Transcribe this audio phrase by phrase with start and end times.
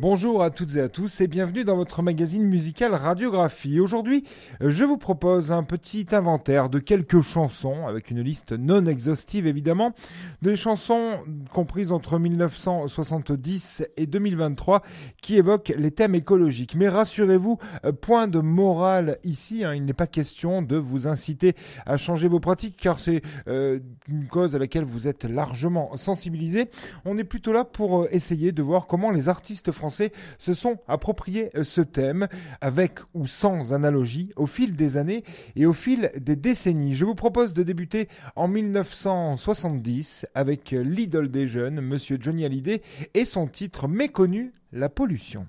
[0.00, 3.80] Bonjour à toutes et à tous et bienvenue dans votre magazine musical Radiographie.
[3.80, 4.22] Aujourd'hui,
[4.60, 9.94] je vous propose un petit inventaire de quelques chansons, avec une liste non exhaustive évidemment,
[10.40, 11.16] des chansons
[11.52, 14.84] comprises entre 1970 et 2023
[15.20, 16.76] qui évoquent les thèmes écologiques.
[16.76, 17.58] Mais rassurez-vous,
[18.00, 22.38] point de morale ici, hein, il n'est pas question de vous inciter à changer vos
[22.38, 26.70] pratiques car c'est euh, une cause à laquelle vous êtes largement sensibilisé.
[27.04, 30.78] On est plutôt là pour euh, essayer de voir comment les artistes français se sont
[30.88, 32.28] appropriés euh, ce thème
[32.60, 35.24] avec ou sans analogie au fil des années
[35.56, 36.94] et au fil des décennies.
[36.94, 42.82] Je vous propose de débuter en 1970 avec l'idole des jeunes, Monsieur Johnny Hallyday,
[43.14, 45.46] et son titre méconnu, La pollution.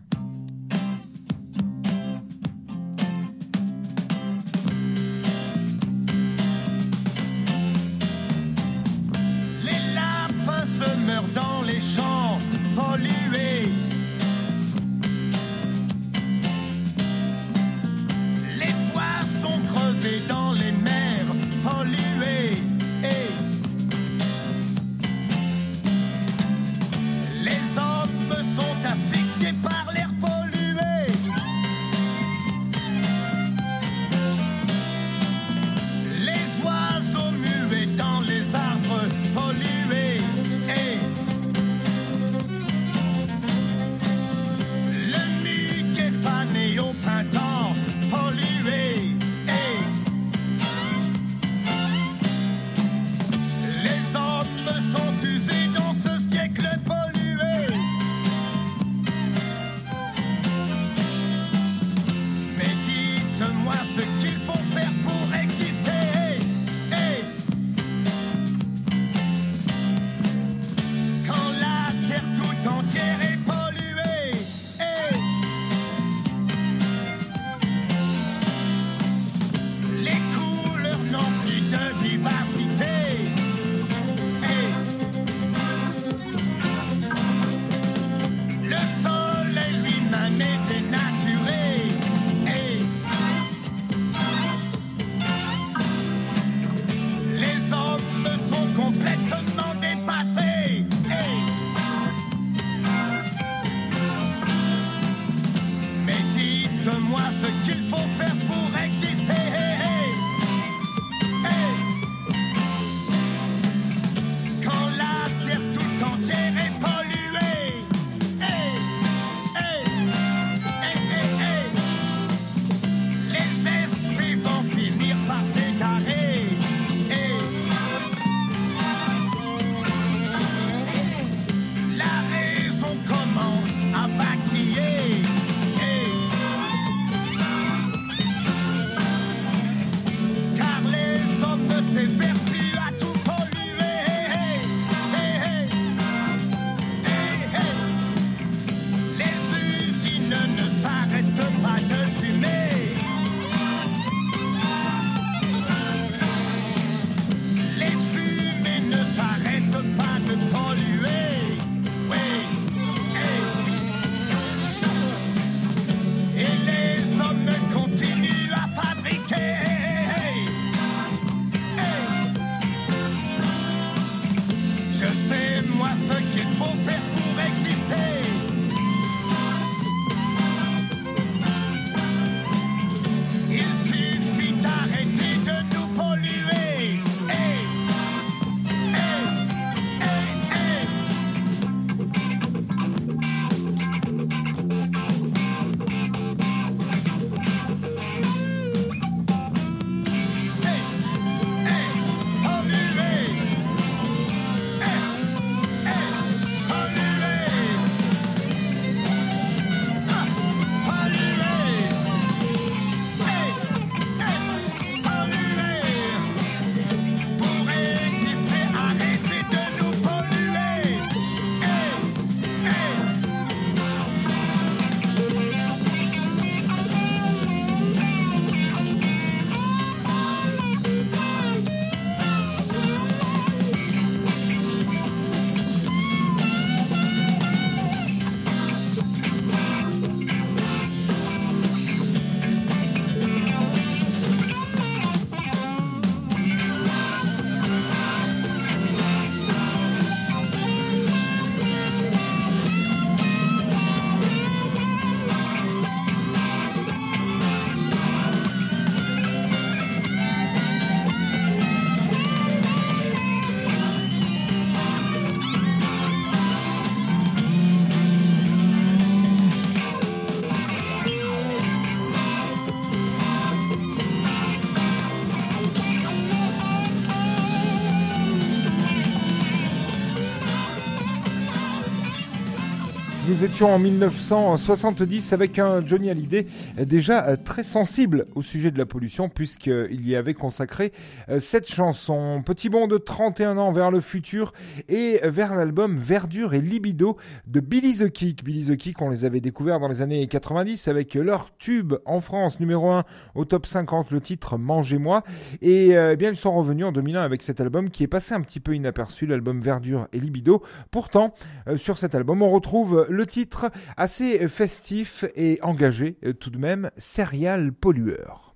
[283.39, 286.45] Nous étions en 1970 avec un Johnny Hallyday
[286.81, 290.91] déjà euh, très sensible au sujet de la pollution puisqu'il y avait consacré
[291.29, 292.41] euh, cette chanson.
[292.45, 294.51] Petit bond de 31 ans vers le futur
[294.89, 297.15] et vers l'album Verdure et Libido
[297.47, 298.43] de Billy the Kick.
[298.43, 302.19] Billy the Kick, on les avait découverts dans les années 90 avec leur tube en
[302.19, 305.23] France numéro 1 au top 50, le titre Mangez-moi.
[305.61, 308.33] Et euh, eh bien ils sont revenus en 2001 avec cet album qui est passé
[308.33, 310.61] un petit peu inaperçu, l'album Verdure et Libido.
[310.91, 311.33] Pourtant,
[311.77, 316.91] sur cet album, on retrouve le titre assez festif et engagé euh, tout de même,
[316.97, 318.48] Serial Pollueur.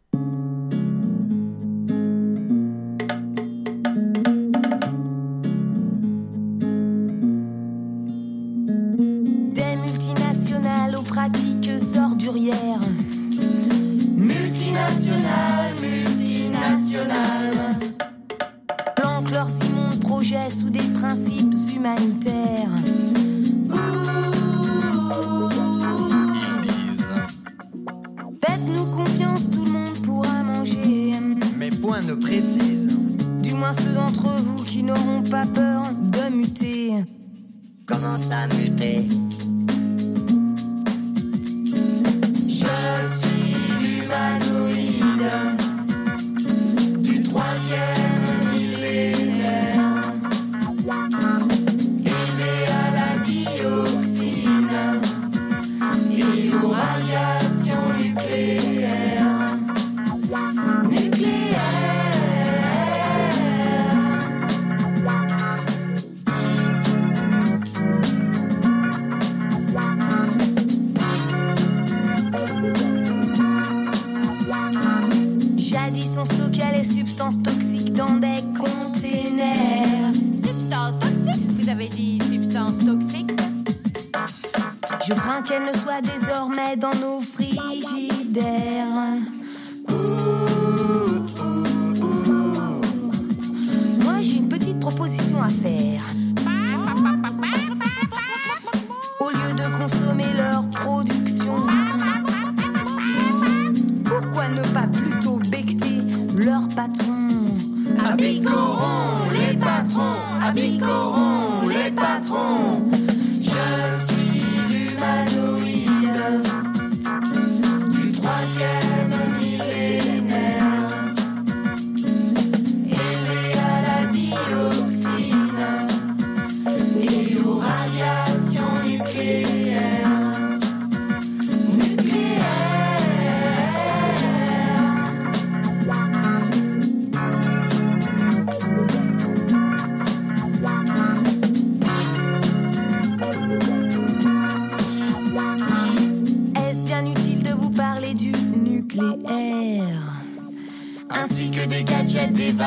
[110.54, 112.83] Abicorons les patrons.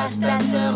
[0.07, 0.66] hasta todo.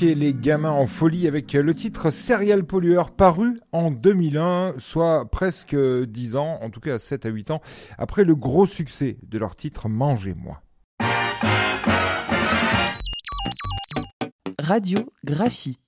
[0.00, 6.36] Les gamins en folie avec le titre Serial Pollueur paru en 2001, soit presque 10
[6.36, 7.62] ans, en tout cas 7 à 8 ans,
[7.96, 10.60] après le gros succès de leur titre Mangez-moi.
[14.58, 15.78] Radiographie.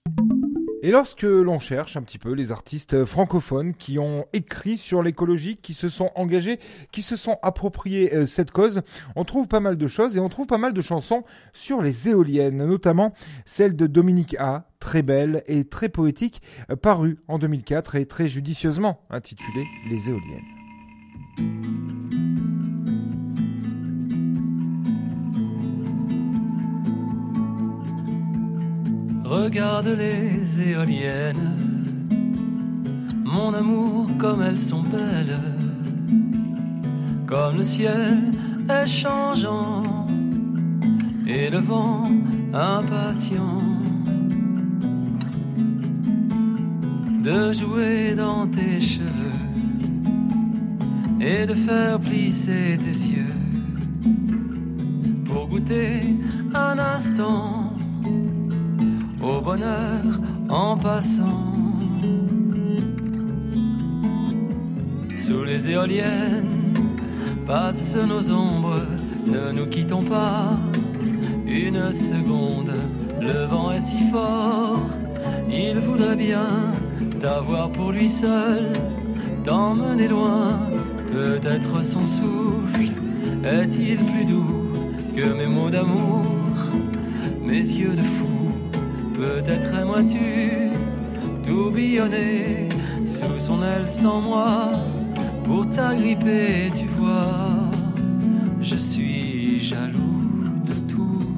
[0.82, 5.56] Et lorsque l'on cherche un petit peu les artistes francophones qui ont écrit sur l'écologie,
[5.56, 6.60] qui se sont engagés,
[6.92, 8.82] qui se sont appropriés euh, cette cause,
[9.16, 12.08] on trouve pas mal de choses et on trouve pas mal de chansons sur les
[12.08, 13.12] éoliennes, notamment
[13.44, 18.28] celle de Dominique A, très belle et très poétique, euh, parue en 2004 et très
[18.28, 22.37] judicieusement intitulée Les éoliennes.
[29.28, 31.52] Regarde les éoliennes,
[33.26, 35.38] mon amour comme elles sont belles,
[37.26, 38.32] comme le ciel
[38.70, 40.06] est changeant.
[41.26, 42.04] Et le vent
[42.54, 43.60] impatient.
[47.22, 49.42] De jouer dans tes cheveux.
[51.20, 53.36] Et de faire plisser tes yeux.
[55.26, 56.16] Pour goûter
[56.54, 57.57] un instant
[59.28, 60.02] au bonheur
[60.48, 61.44] en passant.
[65.14, 66.74] Sous les éoliennes
[67.46, 68.82] passent nos ombres,
[69.26, 70.56] ne nous quittons pas
[71.46, 72.72] une seconde.
[73.20, 74.88] Le vent est si fort,
[75.50, 76.46] il voudrait bien
[77.20, 78.72] t'avoir pour lui seul,
[79.44, 80.58] t'emmener loin.
[81.12, 82.92] Peut-être son souffle
[83.44, 84.68] est-il plus doux
[85.16, 86.24] que mes mots d'amour,
[87.44, 88.27] mes yeux de fou.
[89.18, 90.70] Peut-être aimerais-tu
[91.42, 92.68] tourbillonner
[93.04, 94.70] sous son aile sans moi
[95.44, 97.68] pour t'agripper, tu vois.
[98.60, 101.34] Je suis jaloux de tout.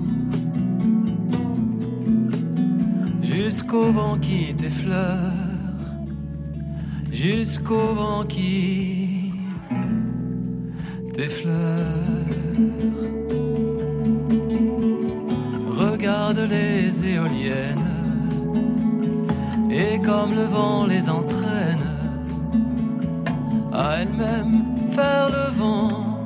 [3.23, 5.33] Jusqu'au vent qui t'effleure,
[7.11, 9.33] jusqu'au vent qui
[11.15, 11.87] t'effleure.
[16.39, 17.91] Les éoliennes.
[19.69, 21.87] Et comme le vent les entraîne
[23.73, 26.25] à elles-mêmes faire le vent,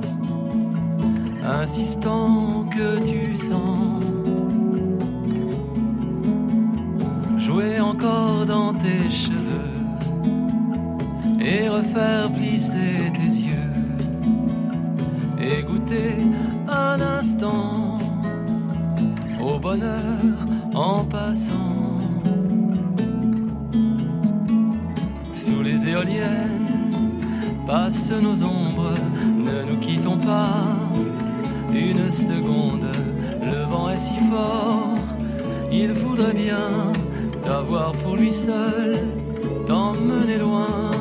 [1.43, 4.05] insistant que tu sens.
[7.39, 9.75] Jouer encore dans tes cheveux
[11.41, 13.75] et refaire plisser tes yeux
[15.41, 16.17] et goûter
[16.69, 17.74] un instant
[20.75, 21.75] en passant
[25.33, 26.65] sous les éoliennes
[27.67, 28.95] passent nos ombres,
[29.37, 30.65] ne nous quittons pas
[31.73, 32.87] une seconde.
[33.43, 34.97] Le vent est si fort,
[35.73, 36.93] il voudrait bien
[37.43, 38.95] t'avoir pour lui seul,
[39.67, 40.94] t'emmener loin.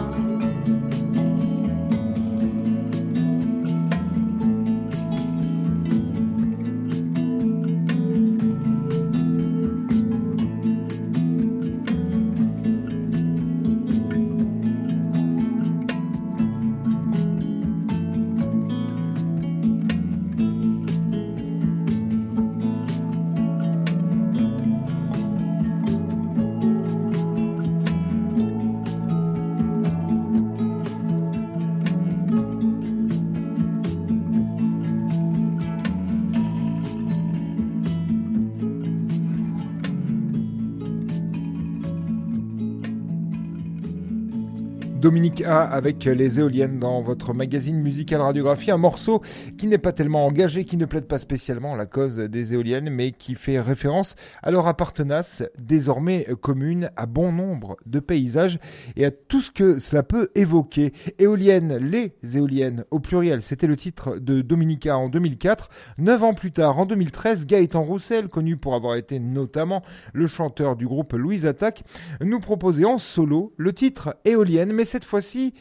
[45.03, 49.21] Dominique A avec les éoliennes dans votre magazine musical radiographie, un morceau
[49.57, 53.11] qui n'est pas tellement engagé, qui ne plaide pas spécialement la cause des éoliennes, mais
[53.11, 58.59] qui fait référence à leur appartenance désormais commune à bon nombre de paysages
[58.95, 60.93] et à tout ce que cela peut évoquer.
[61.19, 65.69] Éoliennes, les éoliennes au pluriel, c'était le titre de Dominique A en 2004.
[65.97, 69.81] Neuf ans plus tard, en 2013, Gaëtan Roussel, connu pour avoir été notamment
[70.13, 71.83] le chanteur du groupe Louise Attaque,
[72.21, 75.55] nous proposait en solo le titre Éolienne, mais cette fois-ci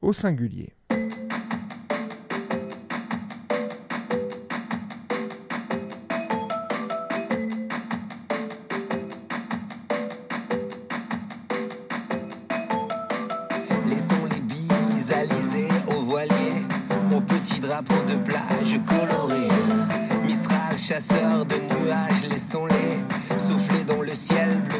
[0.00, 0.72] au singulier.
[13.88, 15.12] Laissons les bises
[15.88, 16.36] au voilier,
[17.12, 19.48] au petit drapeau de plage coloré.
[20.24, 24.75] Mistral, chasseur de nuages, laissons-les souffler dans le ciel bleuté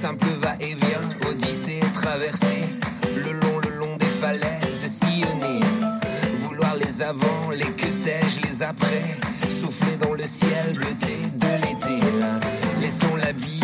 [0.00, 2.68] Simple va-et-vient, odyssée traversée,
[3.16, 5.60] le long, le long des falaises sillonnées.
[6.42, 9.16] Vouloir les avant, les que sais-je, les après,
[9.60, 12.06] souffler dans le ciel bleuté de l'été.
[12.80, 13.57] Laissons la bise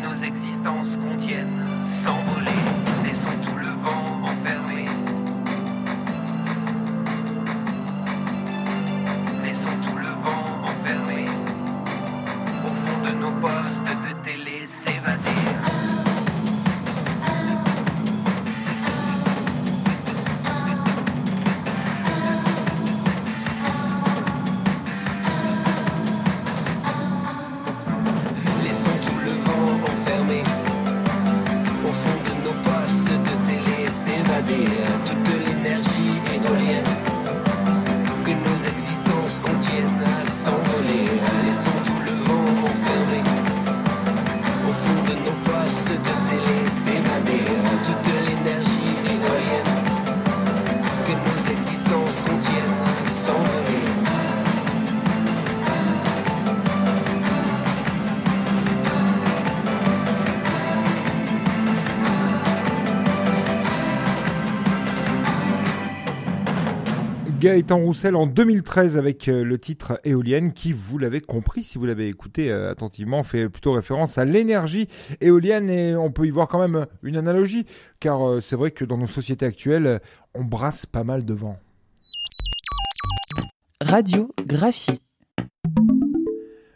[0.00, 2.50] Nos existences contiennent s'envoler.
[3.04, 4.42] Laissons tout le vent enfermé.
[4.42, 4.61] Laissons
[67.42, 71.86] Gaëtan Roussel en 2013 avec euh, le titre Éolienne qui, vous l'avez compris si vous
[71.86, 74.86] l'avez écouté euh, attentivement, fait plutôt référence à l'énergie
[75.20, 77.66] éolienne et on peut y voir quand même une analogie
[77.98, 80.00] car euh, c'est vrai que dans nos sociétés actuelles,
[80.34, 81.58] on brasse pas mal de vent.
[83.80, 85.00] Radiographie.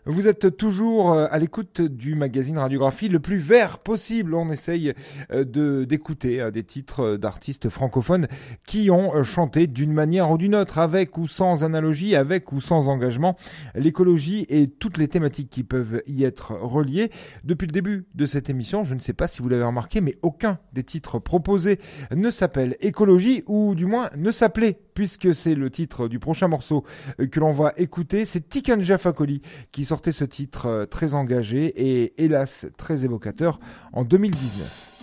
[0.09, 4.37] Vous êtes toujours euh, à l'écoute du magazine Radiographie le plus vert possible.
[4.37, 4.95] On essaye
[5.33, 8.29] euh, d'écouter euh, des titres d'artistes francophones
[8.67, 12.87] qui ont chanté d'une manière ou d'une autre, avec ou sans analogie, avec ou sans
[12.87, 13.37] engagement,
[13.75, 17.11] l'écologie et toutes les thématiques qui peuvent y être reliées.
[17.43, 20.19] Depuis le début de cette émission, je ne sais pas si vous l'avez remarqué, mais
[20.23, 21.81] aucun des titres proposés
[22.15, 26.83] ne s'appelle écologie ou du moins ne s'appelait puisque c'est le titre du prochain morceau
[27.21, 28.25] euh, que l'on va écouter.
[28.25, 33.61] C'est Tikanja Fakoli qui sortait ce titre euh, très engagé et hélas très évocateur
[33.93, 34.95] en 2019.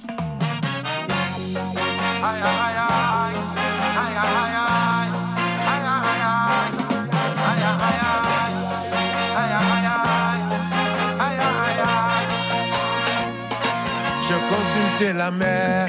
[14.28, 15.88] Je consultais la mère,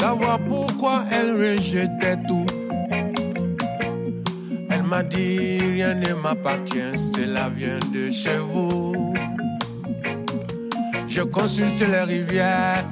[0.00, 2.46] savoir pourquoi elle rejetait tout.
[4.70, 9.14] Elle m'a dit rien ne m'appartient, cela vient de chez vous.
[11.06, 12.84] Je consulte les rivières,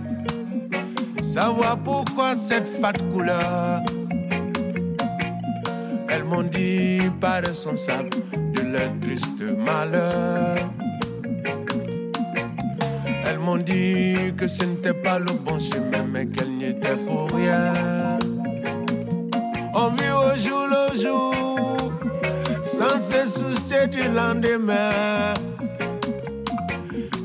[1.23, 3.81] savoir pourquoi cette fat couleur.
[6.11, 8.11] Elles m'ont dit pas responsable
[8.55, 10.57] de leur triste malheur.
[13.27, 17.73] Elles m'ont dit que ce n'était le bon chemin, mais qu'elle n'y était pour rien.
[19.75, 21.93] On vit au jour le jour,
[22.63, 25.33] sans se soucier du lendemain.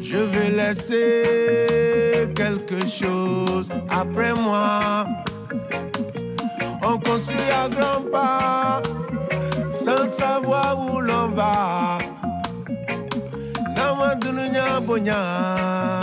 [0.01, 5.05] Je vais laisser quelque chose après moi.
[6.83, 8.81] On construit à grands pas,
[9.73, 11.97] sans savoir où l'on va.
[13.75, 16.02] Nama dununya bonya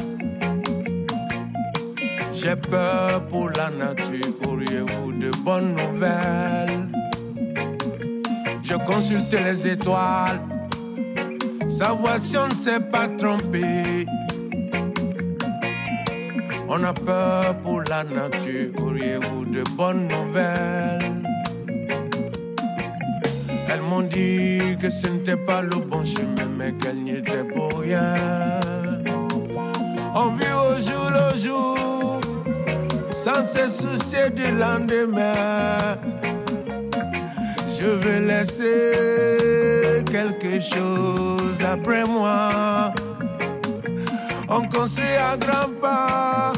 [2.41, 6.89] J'ai peur pour la nature, auriez-vous de bonnes nouvelles?
[8.63, 10.41] Je consulte les étoiles,
[11.69, 14.07] savoir si on ne s'est pas trompé.
[16.67, 21.23] On a peur pour la nature, auriez-vous de bonnes nouvelles?
[23.69, 27.71] Elles m'ont dit que ce n'était pas le bon chemin, mais qu'elle n'y était pour
[27.81, 28.15] rien.
[30.15, 30.45] On vit
[33.31, 35.97] sans se soucier du lendemain.
[37.77, 42.93] Je vais laisser quelque chose après moi.
[44.49, 46.51] On construit à grands pas,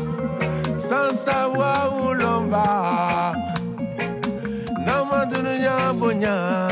[0.76, 3.34] sans savoir où l'on va.
[4.86, 6.68] Namadunya bonya,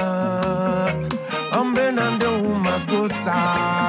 [1.52, 3.81] ambenande umakosa.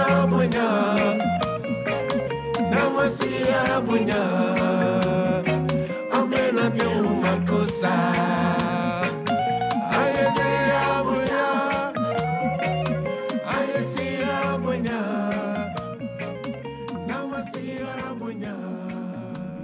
[0.00, 0.68] Namasirabunya.
[2.72, 4.39] Namasirabunya.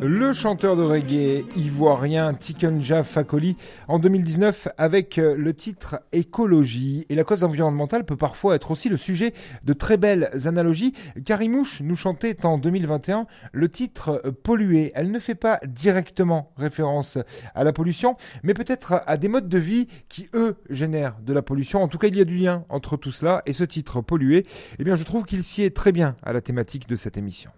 [0.07, 3.57] Le chanteur de reggae ivoirien Tikenja Fakoli
[3.89, 7.07] en 2019 avec euh, le titre Écologie.
[7.09, 10.93] Et la cause environnementale peut parfois être aussi le sujet de très belles analogies.
[11.25, 14.93] Karimouche nous chantait en 2021 le titre euh, Pollué.
[14.95, 17.19] Elle ne fait pas directement référence
[17.57, 21.43] à la pollution, mais peut-être à des modes de vie qui, eux, génèrent de la
[21.43, 21.83] pollution.
[21.83, 24.47] En tout cas, il y a du lien entre tout cela et ce titre Pollué.
[24.79, 27.51] Eh bien, je trouve qu'il s'y est très bien à la thématique de cette émission.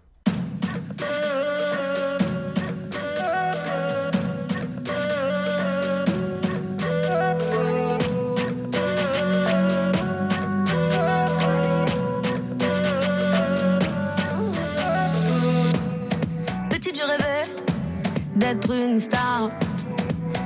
[18.51, 19.51] Une star.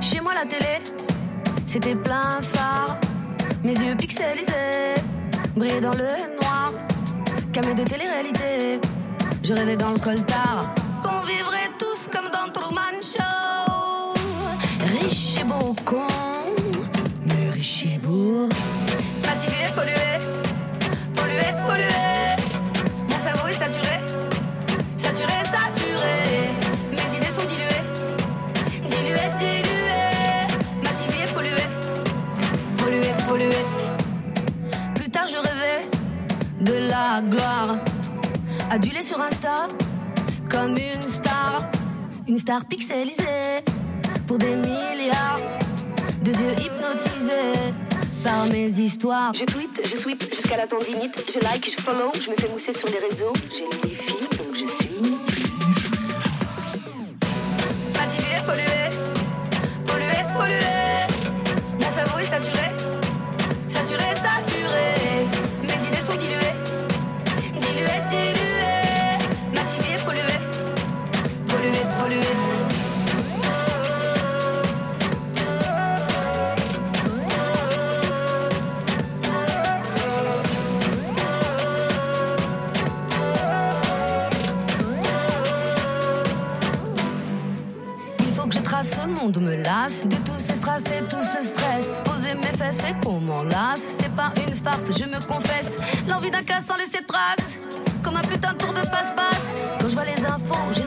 [0.02, 0.82] Chez moi, la télé,
[1.66, 2.98] c'était plein phare.
[3.64, 4.96] Mes yeux pixelisés,
[5.56, 6.10] brillaient dans le
[6.42, 6.74] noir.
[7.54, 8.82] Camé de télé-réalité,
[9.42, 10.74] je rêvais dans le coltard.
[11.02, 14.14] Qu'on vivrait tous comme dans Truman Show.
[15.00, 16.08] Riche et beau con,
[17.26, 18.50] mais riche et beau.
[19.24, 20.20] Fatigué, pollué,
[21.16, 21.93] pollué, pollué.
[37.22, 37.78] Gloire.
[38.70, 39.68] Adulée sur Insta,
[40.50, 41.70] comme une star.
[42.28, 43.64] Une star pixelisée
[44.26, 45.40] pour des milliards.
[46.24, 47.74] Deux yeux hypnotisés
[48.24, 49.34] par mes histoires.
[49.34, 52.74] Je tweet, je sweep jusqu'à la tendinite, je like, je follow, je me fais mousser
[52.74, 53.34] sur les réseaux.
[53.52, 54.14] J'ai les défis,
[89.32, 92.02] me lasse de tous ces strass et tout ce stress.
[92.04, 95.78] Poser mes fesses et qu'on m'en lasse, c'est pas une farce, je me confesse.
[96.08, 97.58] L'envie d'un cas sans laisser de traces,
[98.04, 99.56] comme un putain de tour de passe-passe.
[99.80, 100.84] Quand je vois les infos, j'ai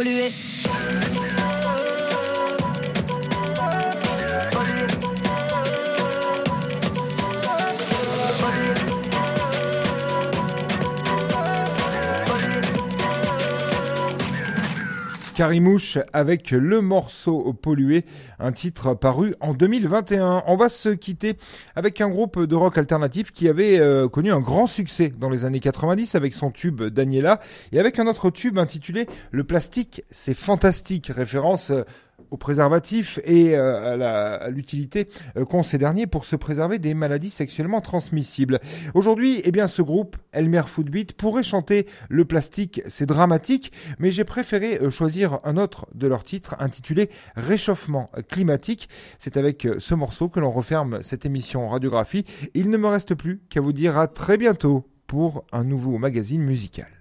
[0.00, 0.32] polluée,
[15.40, 18.04] Carimouche avec le morceau pollué,
[18.40, 20.42] un titre paru en 2021.
[20.46, 21.38] On va se quitter
[21.74, 25.46] avec un groupe de rock alternatif qui avait euh, connu un grand succès dans les
[25.46, 27.40] années 90 avec son tube Daniela
[27.72, 31.84] et avec un autre tube intitulé Le plastique, c'est fantastique, référence euh,
[32.30, 37.30] au préservatif et euh, à l'utilité euh, qu'ont ces derniers pour se préserver des maladies
[37.30, 38.60] sexuellement transmissibles.
[38.94, 44.24] Aujourd'hui, eh bien, ce groupe, Elmer Footbeat, pourrait chanter Le plastique, c'est dramatique, mais j'ai
[44.24, 48.88] préféré euh, choisir un autre de leurs titres intitulé Réchauffement climatique.
[49.18, 52.24] C'est avec ce morceau que l'on referme cette émission radiographie.
[52.54, 56.42] Il ne me reste plus qu'à vous dire à très bientôt pour un nouveau magazine
[56.42, 56.99] musical.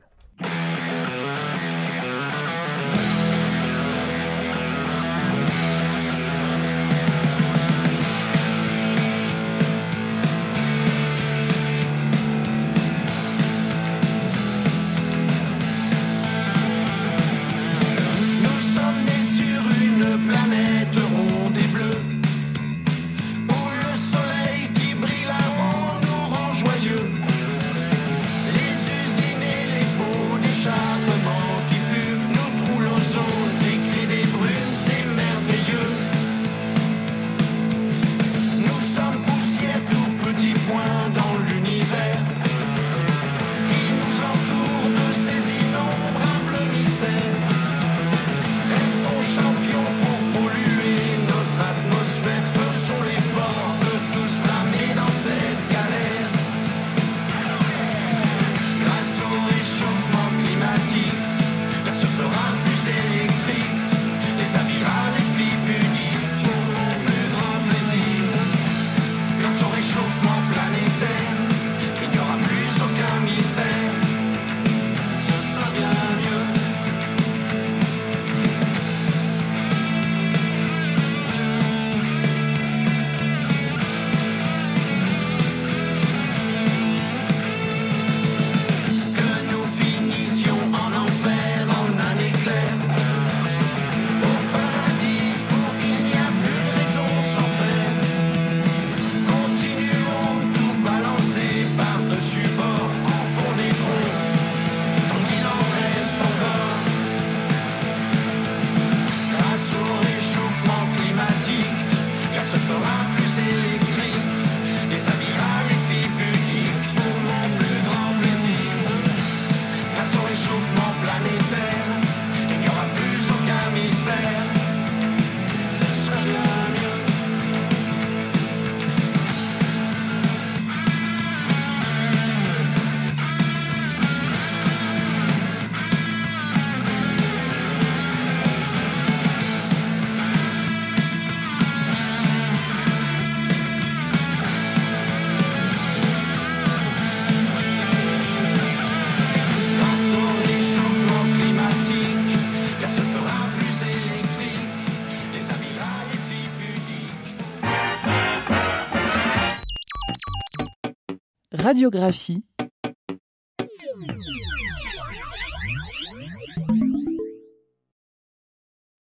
[161.69, 162.41] Radiographie